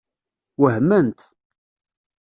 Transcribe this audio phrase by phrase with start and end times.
[0.61, 1.19] Wehment.